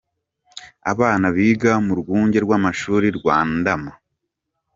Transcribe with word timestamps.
Abana 0.91 1.25
biga 1.35 1.73
mu 1.85 1.93
Rwunge 1.99 2.37
rw'amashuri 2.45 3.07
rwa 3.17 3.35
Ndama. 3.53 3.91